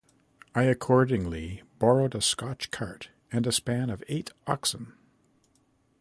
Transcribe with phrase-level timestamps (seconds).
[0.55, 4.93] I accordingly borrowed a Scotch cart and a span of eight oxen.